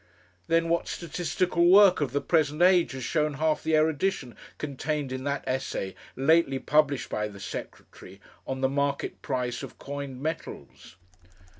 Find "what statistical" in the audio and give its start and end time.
0.67-1.69